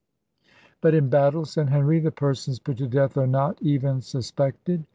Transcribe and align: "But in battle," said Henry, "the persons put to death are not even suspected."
"But 0.81 0.95
in 0.95 1.09
battle," 1.09 1.45
said 1.45 1.69
Henry, 1.69 1.99
"the 1.99 2.09
persons 2.09 2.57
put 2.57 2.77
to 2.77 2.87
death 2.87 3.17
are 3.17 3.27
not 3.27 3.61
even 3.61 4.01
suspected." 4.01 4.83